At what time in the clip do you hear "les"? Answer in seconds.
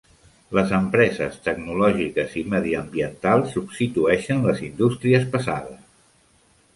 0.59-0.71, 4.49-4.63